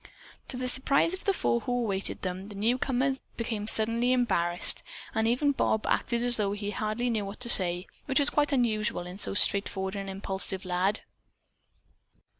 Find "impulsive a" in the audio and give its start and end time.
10.09-10.69